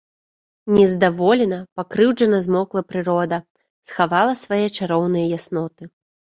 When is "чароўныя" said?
4.77-5.25